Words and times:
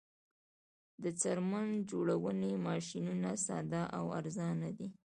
د 1.03 1.05
څرمن 1.21 1.67
جوړونې 1.89 2.51
ماشینونه 2.67 3.29
ساده 3.45 3.83
او 3.97 4.05
ارزانه 4.19 4.69
دي 4.77 4.89